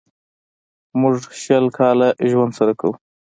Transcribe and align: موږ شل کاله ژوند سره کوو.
موږ 1.01 1.15
شل 1.43 1.65
کاله 1.77 2.07
ژوند 2.29 2.51
سره 2.59 2.73
کوو. 2.79 2.93